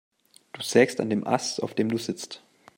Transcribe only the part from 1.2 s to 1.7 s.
Ast,